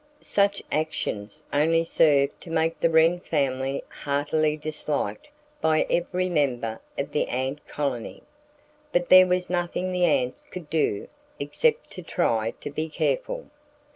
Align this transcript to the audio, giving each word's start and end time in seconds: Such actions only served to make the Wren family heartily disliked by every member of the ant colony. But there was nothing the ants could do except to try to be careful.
Such 0.23 0.63
actions 0.71 1.43
only 1.53 1.83
served 1.83 2.41
to 2.41 2.49
make 2.49 2.79
the 2.79 2.89
Wren 2.89 3.19
family 3.19 3.83
heartily 3.87 4.57
disliked 4.57 5.27
by 5.61 5.85
every 5.91 6.27
member 6.27 6.81
of 6.97 7.11
the 7.11 7.27
ant 7.27 7.67
colony. 7.67 8.23
But 8.91 9.09
there 9.09 9.27
was 9.27 9.47
nothing 9.47 9.91
the 9.91 10.05
ants 10.05 10.49
could 10.49 10.71
do 10.71 11.07
except 11.39 11.91
to 11.91 12.01
try 12.01 12.55
to 12.61 12.71
be 12.71 12.89
careful. 12.89 13.51